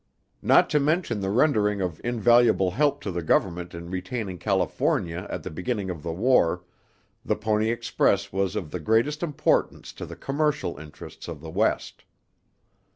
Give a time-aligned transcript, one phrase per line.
[0.41, 5.43] Not to mention the rendering of invaluable help to the Government in retaining California at
[5.43, 6.63] the beginning of the War,
[7.23, 12.03] the Pony Express was of the greatest importance to the commercial interests of the West.